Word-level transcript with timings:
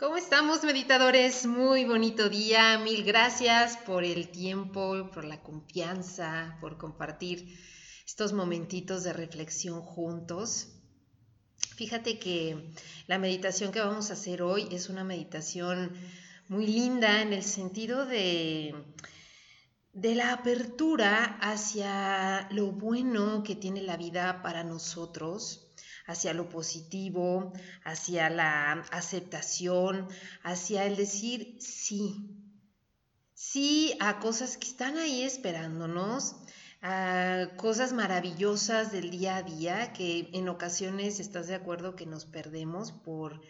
¿Cómo 0.00 0.16
estamos, 0.16 0.64
meditadores? 0.64 1.44
Muy 1.44 1.84
bonito 1.84 2.30
día. 2.30 2.78
Mil 2.78 3.04
gracias 3.04 3.76
por 3.76 4.02
el 4.02 4.30
tiempo, 4.30 5.10
por 5.12 5.26
la 5.26 5.42
confianza, 5.42 6.56
por 6.58 6.78
compartir 6.78 7.60
estos 8.06 8.32
momentitos 8.32 9.04
de 9.04 9.12
reflexión 9.12 9.82
juntos. 9.82 10.68
Fíjate 11.76 12.18
que 12.18 12.72
la 13.08 13.18
meditación 13.18 13.72
que 13.72 13.80
vamos 13.80 14.08
a 14.08 14.14
hacer 14.14 14.40
hoy 14.40 14.68
es 14.70 14.88
una 14.88 15.04
meditación 15.04 15.92
muy 16.48 16.66
linda 16.66 17.20
en 17.20 17.34
el 17.34 17.42
sentido 17.42 18.06
de, 18.06 18.74
de 19.92 20.14
la 20.14 20.32
apertura 20.32 21.38
hacia 21.42 22.48
lo 22.52 22.72
bueno 22.72 23.42
que 23.42 23.54
tiene 23.54 23.82
la 23.82 23.98
vida 23.98 24.40
para 24.40 24.64
nosotros 24.64 25.69
hacia 26.10 26.34
lo 26.34 26.48
positivo, 26.48 27.52
hacia 27.84 28.30
la 28.30 28.72
aceptación, 28.90 30.08
hacia 30.42 30.84
el 30.86 30.96
decir 30.96 31.56
sí, 31.60 32.36
sí 33.34 33.96
a 34.00 34.18
cosas 34.18 34.56
que 34.56 34.66
están 34.66 34.98
ahí 34.98 35.22
esperándonos, 35.22 36.36
a 36.82 37.50
cosas 37.56 37.92
maravillosas 37.92 38.90
del 38.90 39.10
día 39.10 39.36
a 39.36 39.42
día 39.42 39.92
que 39.92 40.30
en 40.32 40.48
ocasiones 40.48 41.20
estás 41.20 41.46
de 41.46 41.54
acuerdo 41.54 41.94
que 41.94 42.06
nos 42.06 42.24
perdemos 42.24 42.90
por 42.90 43.40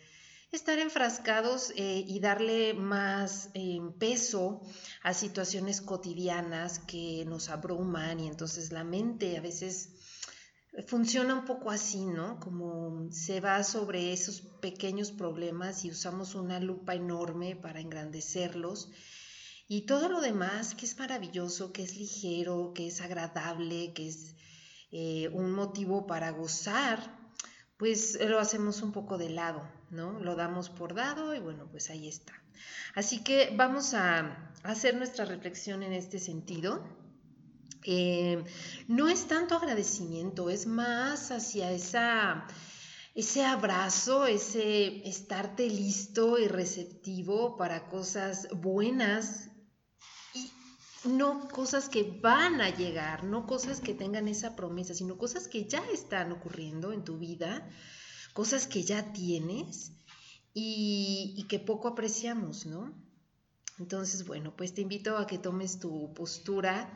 estar 0.52 0.78
enfrascados 0.78 1.72
eh, 1.76 2.04
y 2.06 2.18
darle 2.18 2.74
más 2.74 3.50
eh, 3.54 3.80
peso 3.98 4.60
a 5.02 5.14
situaciones 5.14 5.80
cotidianas 5.80 6.80
que 6.80 7.24
nos 7.26 7.48
abruman 7.48 8.18
y 8.18 8.26
entonces 8.26 8.72
la 8.72 8.82
mente 8.82 9.36
a 9.38 9.40
veces 9.40 9.90
funciona 10.86 11.34
un 11.34 11.44
poco 11.44 11.70
así, 11.70 12.04
¿no? 12.04 12.38
Como 12.40 13.10
se 13.10 13.40
va 13.40 13.62
sobre 13.64 14.12
esos 14.12 14.40
pequeños 14.40 15.10
problemas 15.10 15.84
y 15.84 15.90
usamos 15.90 16.34
una 16.34 16.60
lupa 16.60 16.94
enorme 16.94 17.56
para 17.56 17.80
engrandecerlos. 17.80 18.90
Y 19.68 19.82
todo 19.82 20.08
lo 20.08 20.20
demás 20.20 20.74
que 20.74 20.86
es 20.86 20.98
maravilloso, 20.98 21.72
que 21.72 21.82
es 21.82 21.96
ligero, 21.96 22.72
que 22.74 22.88
es 22.88 23.00
agradable, 23.00 23.92
que 23.92 24.08
es 24.08 24.34
eh, 24.90 25.28
un 25.32 25.52
motivo 25.52 26.06
para 26.06 26.30
gozar, 26.30 27.18
pues 27.76 28.18
lo 28.20 28.38
hacemos 28.38 28.82
un 28.82 28.92
poco 28.92 29.16
de 29.16 29.30
lado, 29.30 29.62
¿no? 29.90 30.18
Lo 30.20 30.34
damos 30.34 30.68
por 30.68 30.94
dado 30.94 31.34
y 31.34 31.40
bueno, 31.40 31.68
pues 31.70 31.88
ahí 31.90 32.08
está. 32.08 32.34
Así 32.94 33.22
que 33.22 33.54
vamos 33.56 33.94
a 33.94 34.52
hacer 34.62 34.96
nuestra 34.96 35.24
reflexión 35.24 35.82
en 35.82 35.92
este 35.92 36.18
sentido. 36.18 36.84
Eh, 37.84 38.44
no 38.88 39.08
es 39.08 39.26
tanto 39.26 39.56
agradecimiento, 39.56 40.50
es 40.50 40.66
más 40.66 41.30
hacia 41.30 41.72
esa, 41.72 42.46
ese 43.14 43.44
abrazo, 43.44 44.26
ese 44.26 45.08
estarte 45.08 45.68
listo 45.68 46.38
y 46.38 46.46
receptivo 46.46 47.56
para 47.56 47.88
cosas 47.88 48.48
buenas 48.52 49.50
y 50.34 50.50
no 51.08 51.48
cosas 51.48 51.88
que 51.88 52.18
van 52.22 52.60
a 52.60 52.68
llegar, 52.68 53.24
no 53.24 53.46
cosas 53.46 53.80
que 53.80 53.94
tengan 53.94 54.28
esa 54.28 54.56
promesa, 54.56 54.92
sino 54.92 55.16
cosas 55.16 55.48
que 55.48 55.64
ya 55.64 55.82
están 55.90 56.32
ocurriendo 56.32 56.92
en 56.92 57.04
tu 57.04 57.18
vida, 57.18 57.66
cosas 58.34 58.66
que 58.66 58.82
ya 58.82 59.14
tienes 59.14 59.92
y, 60.52 61.34
y 61.38 61.44
que 61.44 61.58
poco 61.58 61.88
apreciamos, 61.88 62.66
¿no? 62.66 62.94
Entonces, 63.78 64.26
bueno, 64.26 64.54
pues 64.54 64.74
te 64.74 64.82
invito 64.82 65.16
a 65.16 65.26
que 65.26 65.38
tomes 65.38 65.80
tu 65.80 66.12
postura 66.12 66.94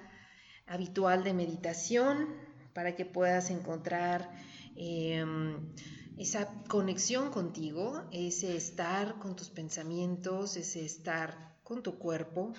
habitual 0.66 1.24
de 1.24 1.34
meditación 1.34 2.28
para 2.72 2.94
que 2.96 3.04
puedas 3.04 3.50
encontrar 3.50 4.30
em, 4.76 5.72
esa 6.16 6.62
conexión 6.68 7.30
contigo, 7.30 8.02
ese 8.12 8.56
estar 8.56 9.18
con 9.18 9.36
tus 9.36 9.50
pensamientos, 9.50 10.56
ese 10.56 10.84
estar 10.84 11.56
con 11.62 11.82
tu 11.82 11.98
cuerpo, 11.98 12.52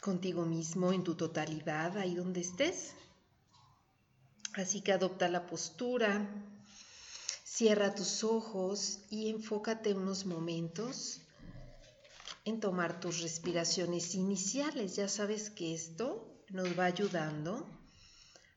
contigo 0.00 0.44
mismo 0.44 0.92
en 0.92 1.02
tu 1.02 1.14
totalidad, 1.14 1.96
ahí 1.96 2.14
donde 2.14 2.40
estés. 2.40 2.94
Así 4.54 4.82
que 4.82 4.92
adopta 4.92 5.28
la 5.28 5.46
postura, 5.46 6.28
cierra 7.42 7.94
tus 7.94 8.22
ojos 8.22 9.00
y 9.10 9.30
enfócate 9.30 9.94
unos 9.94 10.26
momentos 10.26 11.23
en 12.44 12.60
tomar 12.60 13.00
tus 13.00 13.20
respiraciones 13.20 14.14
iniciales. 14.14 14.96
Ya 14.96 15.08
sabes 15.08 15.50
que 15.50 15.74
esto 15.74 16.44
nos 16.50 16.78
va 16.78 16.84
ayudando 16.84 17.66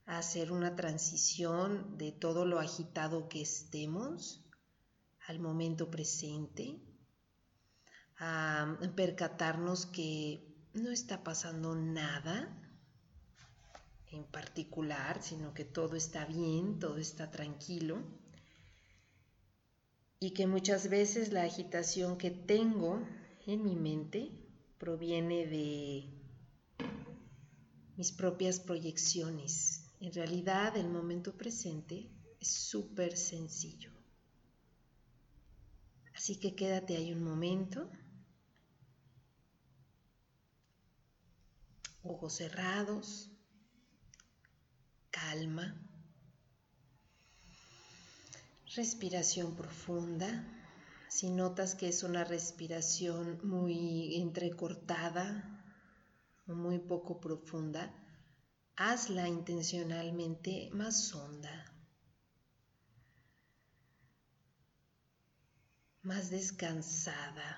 a 0.05 0.17
hacer 0.17 0.51
una 0.51 0.75
transición 0.75 1.97
de 1.97 2.11
todo 2.11 2.45
lo 2.45 2.59
agitado 2.59 3.29
que 3.29 3.41
estemos 3.41 4.43
al 5.27 5.39
momento 5.39 5.91
presente, 5.91 6.79
a 8.19 8.77
percatarnos 8.95 9.85
que 9.85 10.55
no 10.73 10.91
está 10.91 11.23
pasando 11.23 11.75
nada 11.75 12.63
en 14.11 14.23
particular, 14.23 15.21
sino 15.21 15.53
que 15.53 15.65
todo 15.65 15.95
está 15.95 16.25
bien, 16.25 16.79
todo 16.79 16.97
está 16.97 17.29
tranquilo 17.29 18.01
y 20.19 20.31
que 20.31 20.47
muchas 20.47 20.89
veces 20.89 21.31
la 21.31 21.43
agitación 21.43 22.17
que 22.17 22.31
tengo 22.31 23.05
en 23.47 23.63
mi 23.63 23.75
mente 23.75 24.29
proviene 24.77 25.47
de 25.47 26.03
mis 27.95 28.11
propias 28.11 28.59
proyecciones. 28.59 29.85
En 30.01 30.13
realidad 30.13 30.75
el 30.75 30.89
momento 30.89 31.35
presente 31.35 32.09
es 32.39 32.49
súper 32.49 33.17
sencillo. 33.17 33.91
Así 36.13 36.35
que 36.35 36.55
quédate 36.55 36.97
ahí 36.97 37.13
un 37.13 37.23
momento. 37.23 37.89
Ojos 42.03 42.33
cerrados. 42.33 43.31
Calma. 45.09 45.75
Respiración 48.75 49.55
profunda. 49.55 50.56
Si 51.09 51.29
notas 51.29 51.73
que 51.75 51.87
es 51.87 52.03
una 52.03 52.23
respiración 52.25 53.39
muy 53.43 54.15
entrecortada 54.15 55.63
o 56.47 56.53
muy 56.53 56.79
poco 56.79 57.19
profunda, 57.19 57.93
hazla 58.75 59.27
intencionalmente 59.27 60.69
más 60.73 61.13
honda, 61.15 61.73
más 66.03 66.29
descansada, 66.29 67.57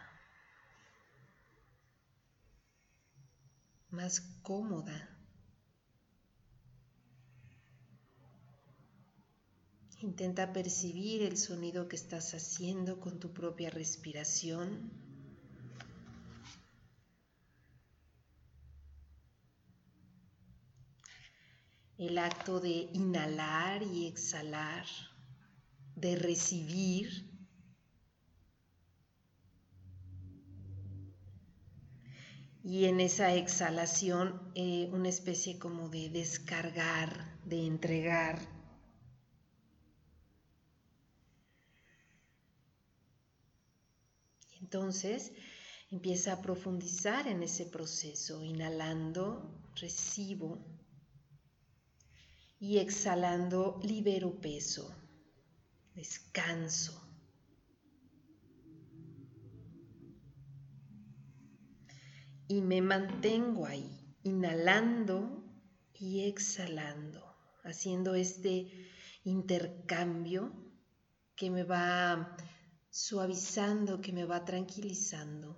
más 3.90 4.22
cómoda. 4.44 5.19
Intenta 10.02 10.54
percibir 10.54 11.24
el 11.24 11.36
sonido 11.38 11.90
que 11.90 11.98
estás 11.98 12.34
haciendo 12.34 13.02
con 13.02 13.20
tu 13.20 13.34
propia 13.34 13.70
respiración. 13.70 14.92
El 21.98 22.18
acto 22.18 22.62
de 22.62 22.90
inhalar 22.94 23.84
y 23.84 24.08
exhalar, 24.08 24.86
de 25.98 26.16
recibir. 26.16 27.30
Y 32.64 32.86
en 32.86 33.02
esa 33.02 33.34
exhalación 33.34 34.50
eh, 34.56 34.88
una 34.94 35.10
especie 35.10 35.60
como 35.60 35.90
de 35.90 36.08
descargar, 36.08 37.38
de 37.44 37.66
entregar 37.66 38.59
Entonces, 44.72 45.32
empieza 45.90 46.34
a 46.34 46.42
profundizar 46.44 47.28
en 47.28 47.42
ese 47.42 47.66
proceso, 47.66 48.44
inhalando, 48.44 49.64
recibo 49.76 50.64
y 52.60 52.78
exhalando, 52.78 53.80
libero 53.82 54.40
peso, 54.40 54.96
descanso. 55.96 57.02
Y 62.48 62.62
me 62.62 62.84
mantengo 62.84 63.66
ahí, 63.66 63.90
inhalando 64.22 65.44
y 65.96 66.28
exhalando, 66.28 67.26
haciendo 67.64 68.14
este 68.14 68.72
intercambio 69.24 70.54
que 71.36 71.50
me 71.50 71.64
va 71.64 72.38
suavizando, 73.06 74.02
que 74.02 74.12
me 74.12 74.26
va 74.26 74.44
tranquilizando. 74.44 75.56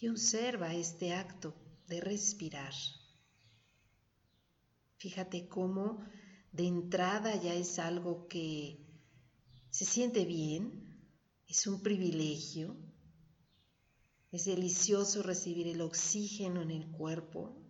Y 0.00 0.08
observa 0.08 0.74
este 0.74 1.12
acto 1.12 1.54
de 1.88 2.00
respirar. 2.00 2.72
Fíjate 4.96 5.46
cómo 5.46 6.02
de 6.52 6.66
entrada 6.66 7.36
ya 7.36 7.54
es 7.54 7.78
algo 7.78 8.26
que 8.28 8.78
se 9.68 9.84
siente 9.84 10.24
bien, 10.24 11.06
es 11.46 11.66
un 11.66 11.82
privilegio, 11.82 12.76
es 14.30 14.46
delicioso 14.46 15.22
recibir 15.22 15.68
el 15.68 15.82
oxígeno 15.82 16.62
en 16.62 16.70
el 16.70 16.90
cuerpo, 16.90 17.61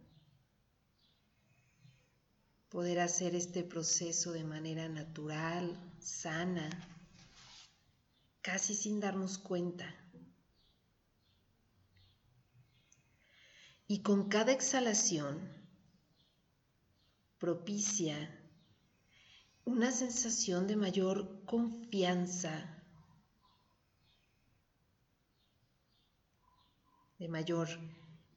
poder 2.72 3.00
hacer 3.00 3.34
este 3.34 3.62
proceso 3.62 4.32
de 4.32 4.44
manera 4.44 4.88
natural, 4.88 5.78
sana, 6.00 6.70
casi 8.40 8.74
sin 8.74 8.98
darnos 8.98 9.36
cuenta. 9.36 9.94
Y 13.86 14.00
con 14.00 14.30
cada 14.30 14.52
exhalación 14.52 15.52
propicia 17.38 18.16
una 19.66 19.92
sensación 19.92 20.66
de 20.66 20.76
mayor 20.76 21.44
confianza, 21.44 22.82
de 27.19 27.28
mayor 27.28 27.69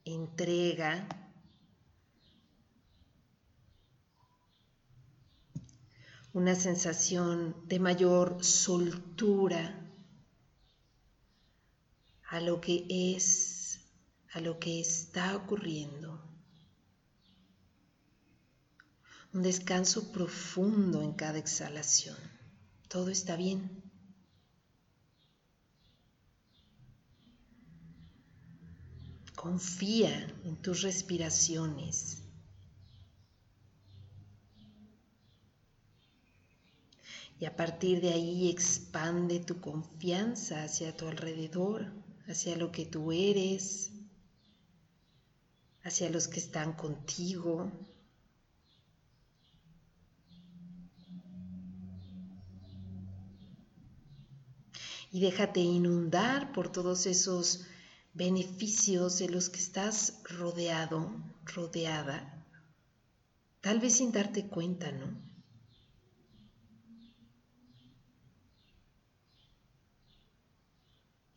entrega, 0.03 1.24
una 6.35 6.53
sensación 6.53 7.55
de 7.65 7.79
mayor 7.79 8.43
soltura 8.43 9.89
a 12.27 12.41
lo 12.41 12.59
que 12.59 12.85
es, 12.89 13.79
a 14.33 14.41
lo 14.41 14.59
que 14.59 14.81
está 14.81 15.37
ocurriendo. 15.37 16.21
Un 19.31 19.43
descanso 19.43 20.11
profundo 20.11 21.01
en 21.01 21.13
cada 21.13 21.37
exhalación. 21.37 22.17
Todo 22.89 23.11
está 23.11 23.37
bien. 23.37 23.81
Confía 29.37 30.27
en 30.43 30.61
tus 30.61 30.81
respiraciones. 30.81 32.24
Y 37.39 37.45
a 37.45 37.55
partir 37.55 38.01
de 38.01 38.13
ahí 38.13 38.49
expande 38.49 39.39
tu 39.39 39.59
confianza 39.59 40.63
hacia 40.63 40.95
tu 40.95 41.07
alrededor, 41.07 41.91
hacia 42.27 42.55
lo 42.55 42.71
que 42.71 42.85
tú 42.85 43.11
eres, 43.11 43.91
hacia 45.83 46.09
los 46.09 46.27
que 46.27 46.39
están 46.39 46.73
contigo. 46.73 47.71
Y 55.11 55.19
déjate 55.19 55.59
inundar 55.59 56.51
por 56.51 56.71
todos 56.71 57.05
esos 57.05 57.65
beneficios 58.13 59.19
de 59.19 59.29
los 59.29 59.49
que 59.49 59.59
estás 59.59 60.21
rodeado, 60.23 61.11
rodeada, 61.45 62.45
tal 63.61 63.79
vez 63.79 63.95
sin 63.95 64.11
darte 64.11 64.47
cuenta, 64.47 64.91
¿no? 64.91 65.34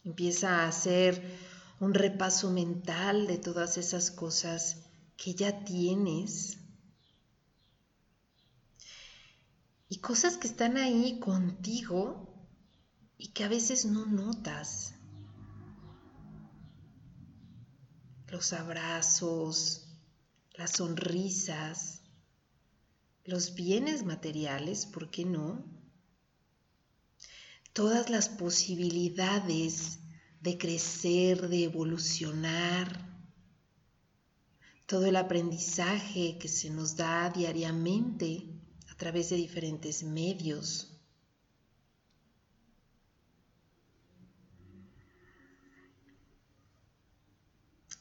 Empieza 0.09 0.63
a 0.63 0.69
hacer 0.69 1.23
un 1.81 1.93
repaso 1.93 2.51
mental 2.51 3.27
de 3.27 3.37
todas 3.37 3.77
esas 3.77 4.11
cosas 4.11 4.87
que 5.19 5.35
ya 5.35 5.65
tienes 5.65 6.57
y 9.91 9.99
cosas 9.99 10.39
que 10.39 10.49
están 10.49 10.79
ahí 10.79 11.19
contigo 11.21 12.27
y 13.19 13.29
que 13.35 13.45
a 13.45 13.49
veces 13.49 13.85
no 13.85 14.07
notas. 14.07 14.95
los 18.31 18.53
abrazos, 18.53 19.89
las 20.55 20.73
sonrisas, 20.73 22.03
los 23.25 23.55
bienes 23.55 24.05
materiales, 24.05 24.87
¿por 24.87 25.11
qué 25.11 25.25
no? 25.25 25.65
Todas 27.73 28.11
las 28.11 28.29
posibilidades 28.29 29.99
de 30.41 30.59
crecer, 30.59 31.49
de 31.49 31.65
evolucionar, 31.65 33.09
todo 34.87 35.05
el 35.05 35.17
aprendizaje 35.17 36.39
que 36.39 36.49
se 36.49 36.71
nos 36.71 36.97
da 36.97 37.29
diariamente 37.31 38.45
a 38.91 38.95
través 38.97 39.29
de 39.31 39.37
diferentes 39.37 40.03
medios. 40.03 40.99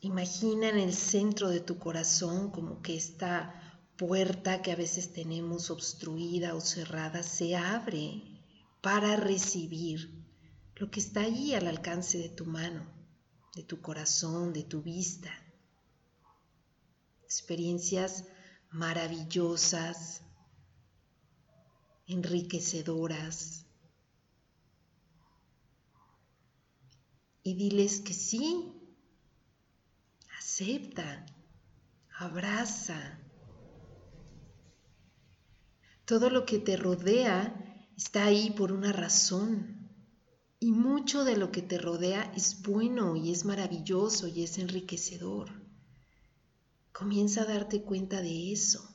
Imagina 0.02 0.70
en 0.70 0.78
el 0.78 0.94
centro 0.94 1.50
de 1.50 1.60
tu 1.60 1.78
corazón 1.78 2.52
como 2.52 2.82
que 2.82 2.96
esta 2.96 3.82
puerta 3.98 4.62
que 4.62 4.72
a 4.72 4.76
veces 4.76 5.12
tenemos 5.12 5.70
obstruida 5.70 6.56
o 6.56 6.62
cerrada 6.62 7.24
se 7.24 7.58
abre 7.58 8.37
para 8.82 9.16
recibir 9.16 10.26
lo 10.76 10.92
que 10.92 11.00
está 11.00 11.22
allí 11.22 11.54
al 11.54 11.68
alcance 11.68 12.18
de 12.18 12.30
tu 12.30 12.46
mano, 12.46 12.86
de 13.56 13.64
tu 13.64 13.82
corazón, 13.82 14.54
de 14.54 14.64
tu 14.64 14.82
vista. 14.82 15.32
Experiencias 17.24 18.26
maravillosas, 18.72 20.22
enriquecedoras. 22.06 23.66
Y 27.44 27.56
diles 27.56 28.02
que 28.02 28.14
sí, 28.14 28.74
acepta, 30.38 31.26
abraza. 32.18 33.20
Todo 36.06 36.30
lo 36.30 36.46
que 36.46 36.60
te 36.60 36.78
rodea 36.78 37.67
está 37.98 38.26
ahí 38.26 38.52
por 38.52 38.72
una 38.72 38.94
razón. 38.94 39.90
Y 40.60 40.72
mucho 40.72 41.24
de 41.24 41.36
lo 41.36 41.52
que 41.52 41.62
te 41.62 41.78
rodea 41.78 42.32
es 42.36 42.62
bueno 42.62 43.16
y 43.16 43.32
es 43.32 43.44
maravilloso 43.46 44.28
y 44.28 44.44
es 44.44 44.58
enriquecedor. 44.58 45.50
Comienza 46.94 47.42
a 47.42 47.46
darte 47.46 47.84
cuenta 47.84 48.22
de 48.22 48.52
eso. 48.52 48.88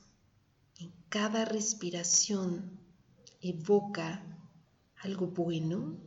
En 0.77 0.91
cada 1.09 1.45
respiración 1.45 2.79
evoca 3.41 4.25
algo 5.01 5.27
bueno 5.27 5.97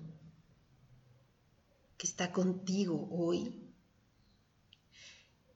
que 1.97 2.07
está 2.07 2.33
contigo 2.33 3.09
hoy 3.11 3.63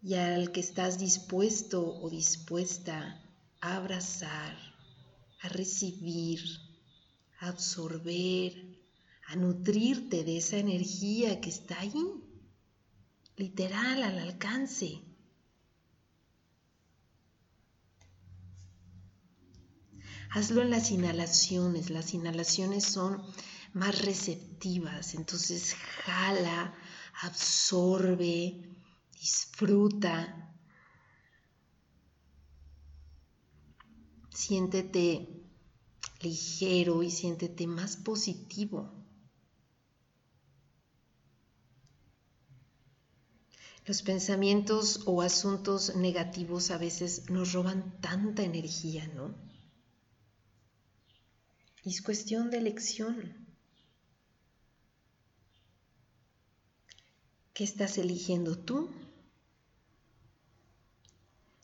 y 0.03 0.15
al 0.15 0.51
que 0.53 0.61
estás 0.61 0.99
dispuesto 0.99 1.87
o 1.87 2.09
dispuesta 2.09 3.23
a 3.61 3.77
abrazar, 3.77 4.57
a 5.43 5.49
recibir, 5.49 6.41
a 7.41 7.49
absorber, 7.49 8.53
a 9.27 9.37
nutrirte 9.37 10.25
de 10.25 10.39
esa 10.39 10.57
energía 10.57 11.41
que 11.41 11.51
está 11.51 11.81
ahí, 11.81 12.05
literal, 13.37 14.03
al 14.03 14.19
alcance. 14.19 15.03
Hazlo 20.31 20.63
en 20.63 20.71
las 20.71 20.91
inhalaciones, 20.91 21.91
las 21.91 22.15
inhalaciones 22.15 22.85
son 22.85 23.21
más 23.73 24.05
receptivas, 24.05 25.15
entonces 25.15 25.75
jala, 26.05 26.75
absorbe, 27.23 28.71
Disfruta. 29.21 30.51
Siéntete 34.31 35.40
ligero 36.21 37.03
y 37.03 37.11
siéntete 37.11 37.67
más 37.67 37.97
positivo. 37.97 38.93
Los 43.87 44.03
pensamientos 44.03 45.01
o 45.07 45.23
asuntos 45.23 45.97
negativos 45.97 46.71
a 46.71 46.79
veces 46.79 47.29
nos 47.31 47.53
roban 47.53 48.01
tanta 48.01 48.43
energía, 48.43 49.09
¿no? 49.09 49.35
es 51.85 52.03
cuestión 52.03 52.51
de 52.51 52.59
elección. 52.59 53.35
¿Qué 57.55 57.65
estás 57.65 57.99
eligiendo 57.99 58.59
tú? 58.59 58.91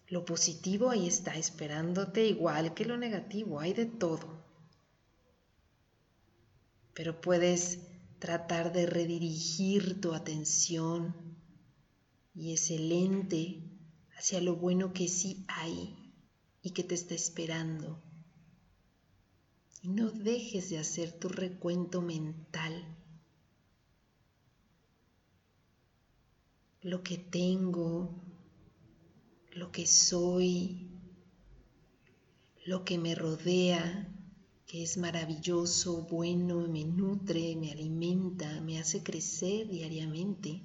Lo 0.08 0.24
positivo 0.24 0.90
ahí 0.90 1.08
está 1.08 1.34
esperándote 1.36 2.26
igual 2.26 2.74
que 2.74 2.84
lo 2.84 2.96
negativo, 2.96 3.60
hay 3.60 3.72
de 3.72 3.86
todo. 3.86 4.35
Pero 6.96 7.20
puedes 7.20 7.80
tratar 8.18 8.72
de 8.72 8.86
redirigir 8.86 10.00
tu 10.00 10.14
atención 10.14 11.14
y 12.34 12.54
ese 12.54 12.78
lente 12.78 13.62
hacia 14.16 14.40
lo 14.40 14.56
bueno 14.56 14.94
que 14.94 15.06
sí 15.06 15.44
hay 15.46 15.94
y 16.62 16.70
que 16.70 16.82
te 16.82 16.94
está 16.94 17.14
esperando. 17.14 18.02
Y 19.82 19.88
no 19.88 20.10
dejes 20.10 20.70
de 20.70 20.78
hacer 20.78 21.12
tu 21.12 21.28
recuento 21.28 22.00
mental. 22.00 22.96
Lo 26.80 27.02
que 27.02 27.18
tengo, 27.18 28.22
lo 29.52 29.70
que 29.70 29.86
soy, 29.86 30.88
lo 32.64 32.86
que 32.86 32.96
me 32.96 33.14
rodea, 33.14 34.15
que 34.66 34.82
es 34.82 34.98
maravilloso, 34.98 36.02
bueno, 36.10 36.66
me 36.66 36.84
nutre, 36.84 37.54
me 37.54 37.70
alimenta, 37.70 38.60
me 38.62 38.80
hace 38.80 39.02
crecer 39.02 39.68
diariamente 39.68 40.60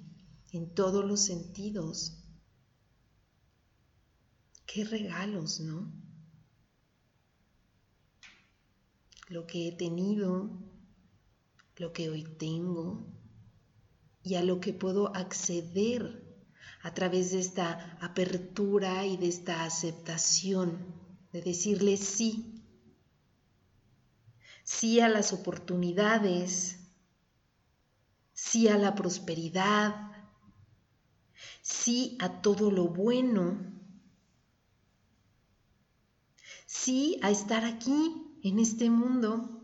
en 0.51 0.73
todos 0.73 1.05
los 1.05 1.21
sentidos. 1.21 2.17
Qué 4.65 4.85
regalos, 4.85 5.59
¿no? 5.59 5.93
Lo 9.27 9.45
que 9.45 9.67
he 9.67 9.71
tenido, 9.71 10.49
lo 11.77 11.93
que 11.93 12.09
hoy 12.09 12.23
tengo 12.23 13.05
y 14.23 14.33
a 14.33 14.43
lo 14.43 14.59
que 14.59 14.73
puedo 14.73 15.15
acceder 15.15 16.27
a 16.81 16.93
través 16.95 17.31
de 17.31 17.39
esta 17.39 17.97
apertura 18.01 19.05
y 19.05 19.17
de 19.17 19.27
esta 19.27 19.63
aceptación, 19.63 20.95
de 21.31 21.41
decirle 21.43 21.97
sí 21.97 22.60
sí 24.77 25.01
a 25.01 25.09
las 25.09 25.33
oportunidades, 25.33 26.79
sí 28.31 28.69
a 28.69 28.77
la 28.77 28.95
prosperidad, 28.95 30.11
sí 31.61 32.17
a 32.21 32.41
todo 32.41 32.71
lo 32.71 32.87
bueno, 32.87 33.59
sí 36.65 37.19
a 37.21 37.31
estar 37.31 37.65
aquí 37.65 38.39
en 38.43 38.59
este 38.59 38.89
mundo, 38.89 39.61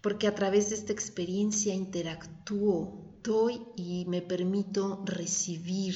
porque 0.00 0.26
a 0.26 0.34
través 0.34 0.70
de 0.70 0.76
esta 0.76 0.94
experiencia 0.94 1.74
interactúo, 1.74 3.20
doy 3.22 3.60
y 3.76 4.06
me 4.06 4.22
permito 4.22 5.02
recibir, 5.04 5.94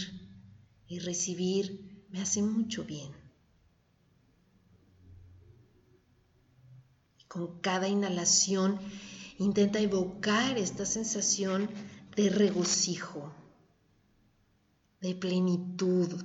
y 0.86 0.98
recibir 0.98 2.04
me 2.10 2.20
hace 2.20 2.42
mucho 2.42 2.84
bien. 2.84 3.19
Con 7.30 7.60
cada 7.60 7.86
inhalación 7.86 8.80
intenta 9.38 9.78
evocar 9.78 10.58
esta 10.58 10.84
sensación 10.84 11.70
de 12.16 12.28
regocijo, 12.28 13.32
de 15.00 15.14
plenitud, 15.14 16.24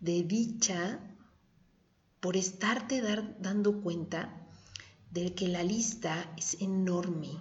de 0.00 0.22
dicha 0.22 0.98
por 2.20 2.38
estarte 2.38 3.02
dando 3.38 3.82
cuenta 3.82 4.48
de 5.10 5.34
que 5.34 5.48
la 5.48 5.62
lista 5.62 6.32
es 6.38 6.62
enorme. 6.62 7.32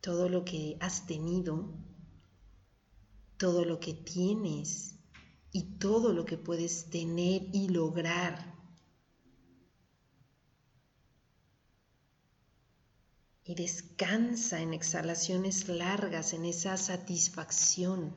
Todo 0.00 0.28
lo 0.28 0.44
que 0.44 0.76
has 0.78 1.06
tenido, 1.06 1.74
todo 3.36 3.64
lo 3.64 3.80
que 3.80 3.94
tienes 3.94 4.94
y 5.52 5.78
todo 5.78 6.14
lo 6.14 6.24
que 6.24 6.38
puedes 6.38 6.88
tener 6.88 7.42
y 7.52 7.68
lograr. 7.68 8.52
Y 13.44 13.54
descansa 13.54 14.60
en 14.60 14.72
exhalaciones 14.72 15.68
largas, 15.68 16.32
en 16.32 16.46
esa 16.46 16.76
satisfacción. 16.78 18.16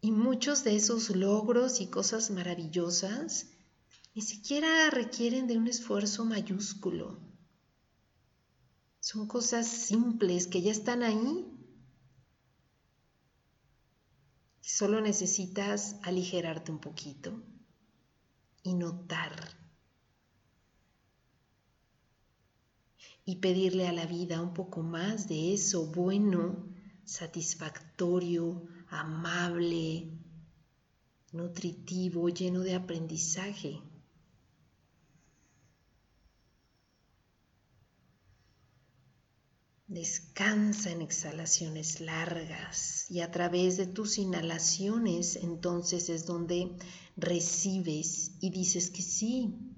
Y 0.00 0.12
muchos 0.12 0.62
de 0.62 0.76
esos 0.76 1.10
logros 1.10 1.80
y 1.80 1.88
cosas 1.88 2.30
maravillosas 2.30 3.46
ni 4.14 4.22
siquiera 4.22 4.90
requieren 4.90 5.48
de 5.48 5.56
un 5.56 5.66
esfuerzo 5.66 6.24
mayúsculo. 6.24 7.18
Son 9.00 9.26
cosas 9.26 9.66
simples 9.66 10.46
que 10.46 10.62
ya 10.62 10.70
están 10.70 11.02
ahí 11.02 11.57
Solo 14.70 15.00
necesitas 15.00 15.96
aligerarte 16.02 16.70
un 16.70 16.78
poquito 16.78 17.42
y 18.62 18.74
notar. 18.74 19.32
Y 23.24 23.36
pedirle 23.36 23.88
a 23.88 23.94
la 23.94 24.04
vida 24.04 24.42
un 24.42 24.52
poco 24.52 24.82
más 24.82 25.26
de 25.26 25.54
eso 25.54 25.86
bueno, 25.86 26.66
satisfactorio, 27.04 28.62
amable, 28.90 30.10
nutritivo, 31.32 32.28
lleno 32.28 32.60
de 32.60 32.74
aprendizaje. 32.74 33.80
Descansa 39.88 40.90
en 40.90 41.00
exhalaciones 41.00 42.02
largas 42.02 43.10
y 43.10 43.20
a 43.20 43.30
través 43.30 43.78
de 43.78 43.86
tus 43.86 44.18
inhalaciones 44.18 45.36
entonces 45.36 46.10
es 46.10 46.26
donde 46.26 46.76
recibes 47.16 48.32
y 48.40 48.50
dices 48.50 48.90
que 48.90 49.00
sí, 49.00 49.74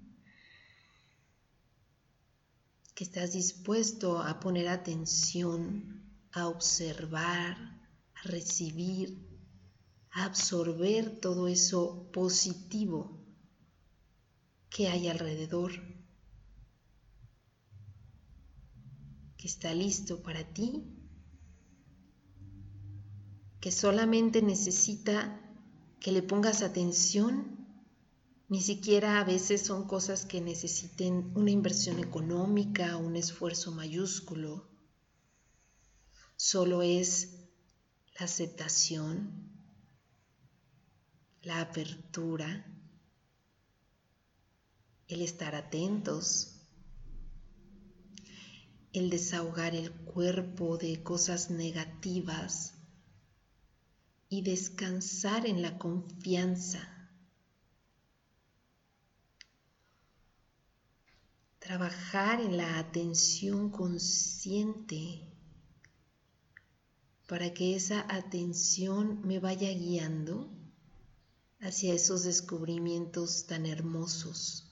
que 2.92 3.04
estás 3.04 3.32
dispuesto 3.32 4.18
a 4.18 4.40
poner 4.40 4.66
atención, 4.66 6.04
a 6.32 6.48
observar, 6.48 7.56
a 8.14 8.22
recibir, 8.24 9.28
a 10.10 10.24
absorber 10.24 11.20
todo 11.20 11.46
eso 11.46 12.10
positivo 12.12 13.24
que 14.68 14.88
hay 14.88 15.06
alrededor. 15.06 15.70
Que 19.40 19.48
está 19.48 19.72
listo 19.72 20.22
para 20.22 20.44
ti, 20.52 20.84
que 23.58 23.72
solamente 23.72 24.42
necesita 24.42 25.40
que 25.98 26.12
le 26.12 26.22
pongas 26.22 26.60
atención. 26.60 27.56
Ni 28.50 28.60
siquiera 28.60 29.18
a 29.18 29.24
veces 29.24 29.62
son 29.62 29.86
cosas 29.86 30.26
que 30.26 30.42
necesiten 30.42 31.32
una 31.34 31.50
inversión 31.50 32.00
económica, 32.00 32.98
un 32.98 33.16
esfuerzo 33.16 33.72
mayúsculo. 33.72 34.68
Solo 36.36 36.82
es 36.82 37.38
la 38.18 38.26
aceptación, 38.26 39.54
la 41.40 41.62
apertura, 41.62 42.66
el 45.08 45.22
estar 45.22 45.54
atentos 45.54 46.59
el 48.92 49.08
desahogar 49.08 49.74
el 49.74 49.92
cuerpo 49.92 50.76
de 50.76 51.02
cosas 51.02 51.50
negativas 51.50 52.74
y 54.28 54.42
descansar 54.42 55.46
en 55.46 55.62
la 55.62 55.78
confianza. 55.78 56.88
Trabajar 61.58 62.40
en 62.40 62.56
la 62.56 62.78
atención 62.78 63.70
consciente 63.70 65.22
para 67.28 67.54
que 67.54 67.76
esa 67.76 68.04
atención 68.12 69.24
me 69.24 69.38
vaya 69.38 69.70
guiando 69.72 70.50
hacia 71.60 71.94
esos 71.94 72.24
descubrimientos 72.24 73.46
tan 73.46 73.66
hermosos 73.66 74.69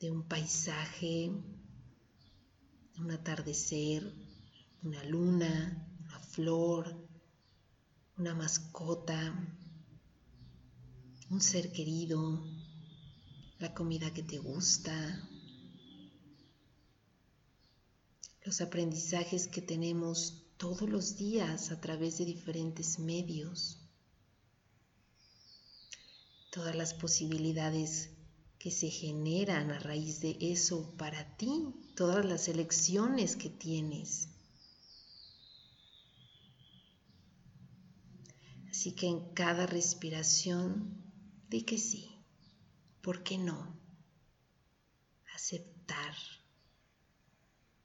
de 0.00 0.10
un 0.10 0.22
paisaje, 0.22 1.30
un 2.98 3.10
atardecer, 3.10 4.12
una 4.82 5.02
luna, 5.04 5.96
una 6.04 6.18
flor, 6.20 7.08
una 8.16 8.34
mascota, 8.34 9.34
un 11.30 11.40
ser 11.40 11.72
querido, 11.72 12.44
la 13.58 13.74
comida 13.74 14.12
que 14.12 14.22
te 14.22 14.38
gusta, 14.38 15.28
los 18.44 18.60
aprendizajes 18.60 19.48
que 19.48 19.62
tenemos 19.62 20.44
todos 20.58 20.88
los 20.88 21.16
días 21.16 21.70
a 21.72 21.80
través 21.80 22.18
de 22.18 22.24
diferentes 22.24 22.98
medios, 23.00 23.78
todas 26.50 26.74
las 26.74 26.94
posibilidades 26.94 28.17
que 28.58 28.70
se 28.70 28.90
generan 28.90 29.70
a 29.70 29.78
raíz 29.78 30.20
de 30.20 30.36
eso 30.40 30.96
para 30.96 31.36
ti, 31.36 31.74
todas 31.94 32.24
las 32.24 32.48
elecciones 32.48 33.36
que 33.36 33.50
tienes. 33.50 34.28
Así 38.68 38.92
que 38.92 39.06
en 39.06 39.32
cada 39.34 39.66
respiración, 39.66 41.02
di 41.48 41.62
que 41.62 41.78
sí, 41.78 42.10
¿por 43.00 43.22
qué 43.22 43.38
no? 43.38 43.76
Aceptar, 45.34 46.14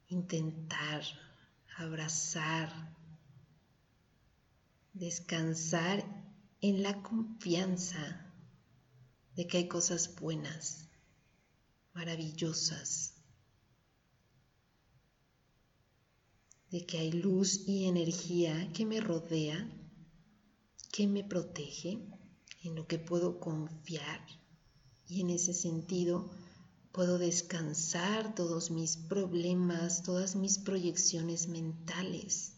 intentar, 0.07 1.03
abrazar, 1.77 2.95
descansar 4.93 6.03
en 6.61 6.83
la 6.83 7.01
confianza 7.01 8.22
de 9.35 9.47
que 9.47 9.57
hay 9.57 9.67
cosas 9.67 10.15
buenas, 10.15 10.89
maravillosas, 11.93 13.13
de 16.69 16.85
que 16.85 16.97
hay 16.97 17.11
luz 17.11 17.67
y 17.67 17.85
energía 17.85 18.71
que 18.73 18.85
me 18.85 18.99
rodea, 18.99 19.69
que 20.91 21.07
me 21.07 21.23
protege, 21.23 21.99
en 22.63 22.75
lo 22.75 22.87
que 22.87 22.97
puedo 22.97 23.39
confiar 23.39 24.25
y 25.07 25.21
en 25.21 25.29
ese 25.29 25.53
sentido 25.53 26.29
puedo 26.91 27.17
descansar 27.17 28.35
todos 28.35 28.71
mis 28.71 28.97
problemas, 28.97 30.03
todas 30.03 30.35
mis 30.35 30.59
proyecciones 30.59 31.47
mentales. 31.47 32.52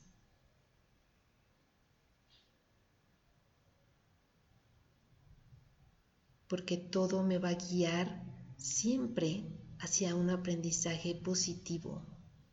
Porque 6.48 6.78
todo 6.78 7.24
me 7.24 7.38
va 7.38 7.50
a 7.50 7.54
guiar 7.54 8.24
siempre 8.58 9.44
hacia 9.80 10.16
un 10.16 10.30
aprendizaje 10.30 11.16
positivo, 11.16 12.06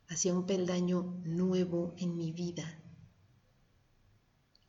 hacia 0.07 0.33
un 0.33 0.45
peldaño 0.45 1.21
nuevo 1.25 1.93
en 1.97 2.17
mi 2.17 2.31
vida, 2.31 2.79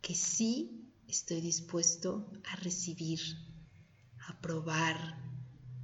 que 0.00 0.14
sí 0.14 0.92
estoy 1.08 1.40
dispuesto 1.40 2.30
a 2.50 2.56
recibir, 2.56 3.20
a 4.28 4.40
probar, 4.40 4.96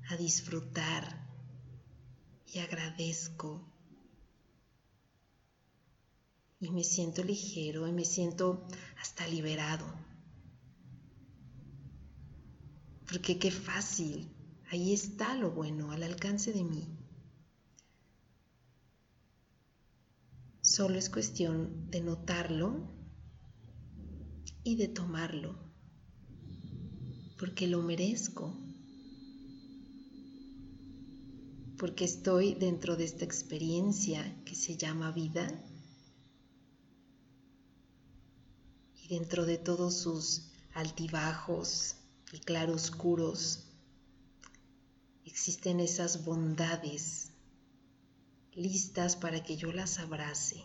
a 0.09 0.17
disfrutar 0.17 1.29
y 2.47 2.59
agradezco. 2.59 3.67
Y 6.61 6.71
me 6.71 6.85
siento 6.85 7.23
ligero 7.23 7.87
y 7.87 7.93
me 7.93 8.05
siento 8.05 8.67
hasta 9.01 9.27
liberado. 9.27 9.87
Porque 13.11 13.41
qué 13.41 13.51
fácil, 13.51 14.29
ahí 14.71 14.93
está 14.93 15.35
lo 15.35 15.51
bueno 15.51 15.91
al 15.91 16.05
alcance 16.05 16.53
de 16.53 16.63
mí. 16.63 16.87
Solo 20.61 20.97
es 20.97 21.11
cuestión 21.11 21.91
de 21.91 22.03
notarlo 22.03 22.89
y 24.63 24.77
de 24.77 24.87
tomarlo, 24.87 25.59
porque 27.37 27.67
lo 27.67 27.83
merezco, 27.83 28.57
porque 31.79 32.05
estoy 32.05 32.55
dentro 32.55 32.95
de 32.95 33.05
esta 33.07 33.25
experiencia 33.25 34.41
que 34.45 34.55
se 34.55 34.77
llama 34.77 35.11
vida 35.11 35.49
y 39.03 39.09
dentro 39.09 39.47
de 39.47 39.59
todos 39.59 39.97
sus 39.97 40.53
altibajos 40.75 41.97
y 42.33 42.39
claroscuros 42.39 43.65
existen 45.25 45.81
esas 45.81 46.25
bondades 46.25 47.31
listas 48.55 49.17
para 49.17 49.43
que 49.43 49.57
yo 49.57 49.73
las 49.73 49.99
abrace. 49.99 50.65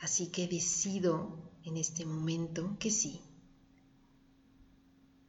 Así 0.00 0.28
que 0.28 0.48
decido 0.48 1.38
en 1.64 1.76
este 1.76 2.04
momento 2.04 2.76
que 2.78 2.90
sí, 2.90 3.20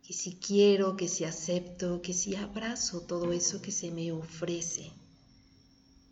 que 0.01 0.13
si 0.13 0.35
quiero, 0.35 0.97
que 0.97 1.07
si 1.07 1.23
acepto, 1.23 2.01
que 2.01 2.13
si 2.13 2.35
abrazo 2.35 3.01
todo 3.01 3.31
eso 3.31 3.61
que 3.61 3.71
se 3.71 3.91
me 3.91 4.11
ofrece 4.11 4.91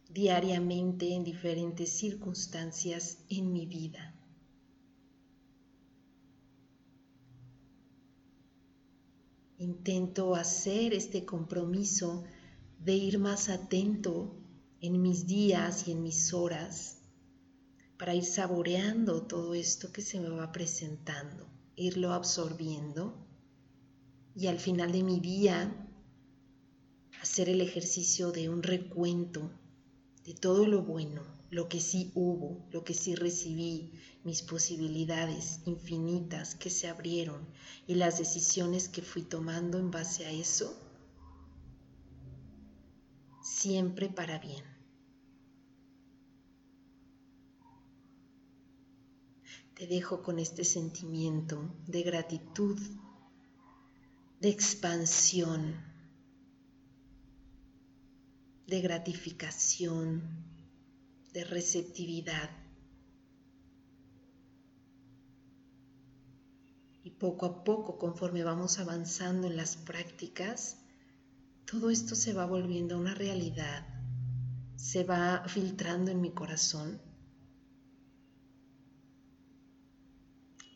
diariamente 0.10 1.13
en 1.13 1.24
diferentes 1.24 1.89
circunstancias 1.91 3.18
en 3.30 3.51
mi 3.51 3.65
vida. 3.65 4.13
Intento 9.61 10.33
hacer 10.33 10.91
este 10.95 11.24
compromiso 11.24 12.24
de 12.79 12.95
ir 12.95 13.19
más 13.19 13.47
atento 13.47 14.35
en 14.79 15.00
mis 15.03 15.27
días 15.27 15.87
y 15.87 15.91
en 15.91 16.01
mis 16.01 16.33
horas 16.33 16.97
para 17.95 18.15
ir 18.15 18.25
saboreando 18.25 19.27
todo 19.27 19.53
esto 19.53 19.91
que 19.91 20.01
se 20.01 20.19
me 20.19 20.29
va 20.29 20.51
presentando, 20.51 21.47
irlo 21.75 22.11
absorbiendo 22.11 23.24
y 24.35 24.47
al 24.47 24.57
final 24.57 24.91
de 24.91 25.03
mi 25.03 25.19
día 25.19 25.87
hacer 27.21 27.47
el 27.47 27.61
ejercicio 27.61 28.31
de 28.31 28.50
un 28.50 28.63
recuento 28.63 29.51
de 30.25 30.33
todo 30.33 30.65
lo 30.65 30.81
bueno, 30.81 31.21
lo 31.51 31.68
que 31.70 31.79
sí 31.79 32.11
hubo, 32.16 32.66
lo 32.72 32.83
que 32.83 32.96
sí 32.96 33.14
recibí, 33.14 33.92
mis 34.24 34.42
posibilidades 34.42 35.59
infinitas 35.66 36.55
que 36.55 36.70
se 36.70 36.87
abrieron 36.87 37.48
y 37.85 37.96
las 37.96 38.18
decisiones 38.18 38.90
que 38.90 39.01
fui 39.01 39.22
tomando 39.22 39.77
en 39.77 39.92
base 39.92 40.25
a 40.25 40.31
eso, 40.31 40.75
siempre 43.44 44.09
para 44.09 44.40
bien. 44.40 44.72
te 49.81 49.87
dejo 49.87 50.22
con 50.22 50.37
este 50.37 50.64
sentimiento 50.64 51.74
de 51.87 52.03
gratitud, 52.03 52.79
de 54.40 54.48
expansión, 54.48 55.75
de 58.68 58.79
gratificación, 58.79 60.22
de 61.33 61.44
receptividad. 61.44 62.50
Y 67.03 67.11
poco 67.11 67.46
a 67.46 67.63
poco, 67.63 67.98
conforme 67.98 68.44
vamos 68.44 68.79
avanzando 68.79 69.48
en 69.48 69.57
las 69.57 69.75
prácticas, 69.75 70.77
todo 71.65 71.89
esto 71.89 72.15
se 72.15 72.33
va 72.33 72.46
volviendo 72.46 72.98
una 72.98 73.15
realidad, 73.15 73.87
se 74.75 75.03
va 75.03 75.44
filtrando 75.48 76.11
en 76.11 76.22
mi 76.22 76.31
corazón 76.31 77.00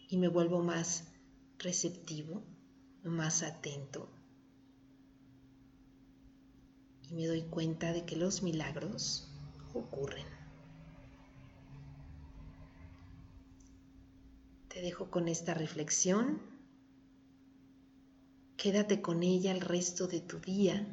y 0.09 0.17
me 0.17 0.29
vuelvo 0.29 0.63
más 0.63 1.03
receptivo, 1.59 2.43
más 3.03 3.43
atento. 3.43 4.09
Y 7.09 7.13
me 7.13 7.27
doy 7.27 7.43
cuenta 7.43 7.93
de 7.93 8.05
que 8.05 8.15
los 8.15 8.41
milagros 8.41 9.31
ocurren. 9.73 10.34
Te 14.75 14.81
dejo 14.81 15.09
con 15.09 15.29
esta 15.29 15.53
reflexión. 15.53 16.41
Quédate 18.57 19.01
con 19.01 19.23
ella 19.23 19.53
el 19.53 19.61
resto 19.61 20.05
de 20.05 20.19
tu 20.19 20.39
día. 20.41 20.85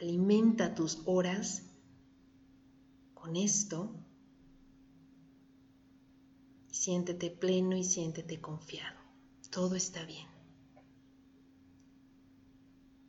Alimenta 0.00 0.74
tus 0.74 1.02
horas 1.04 1.64
con 3.12 3.36
esto 3.36 3.92
Siéntete 6.70 7.30
pleno 7.30 7.76
y 7.76 7.84
siéntete 7.84 8.40
confiado. 8.40 8.98
Todo 9.50 9.74
está 9.74 10.06
bien. 10.06 10.26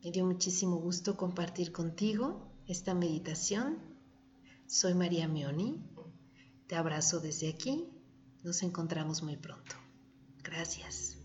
Me 0.03 0.11
dio 0.11 0.25
muchísimo 0.25 0.75
gusto 0.81 1.15
compartir 1.15 1.71
contigo 1.71 2.51
esta 2.67 2.93
meditación. 2.93 3.77
Soy 4.67 4.95
María 4.95 5.29
Mioni. 5.29 5.81
Te 6.67 6.75
abrazo 6.75 7.21
desde 7.21 7.47
aquí. 7.47 7.98
Nos 8.43 8.63
encontramos 8.63 9.21
muy 9.21 9.37
pronto. 9.37 9.75
Gracias. 10.43 11.18